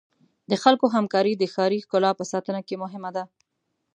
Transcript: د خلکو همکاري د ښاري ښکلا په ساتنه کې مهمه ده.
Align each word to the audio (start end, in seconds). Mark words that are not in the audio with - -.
د 0.49 0.53
خلکو 0.63 0.85
همکاري 0.95 1.33
د 1.37 1.43
ښاري 1.53 1.79
ښکلا 1.85 2.11
په 2.19 2.23
ساتنه 2.31 2.61
کې 2.67 2.75
مهمه 2.83 3.09
ده. 3.15 3.23